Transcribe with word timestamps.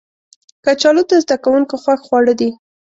کچالو 0.65 1.01
د 1.09 1.11
زده 1.23 1.35
کوونکو 1.43 1.75
خوښ 1.83 1.99
خواړه 2.07 2.33
دي 2.39 2.49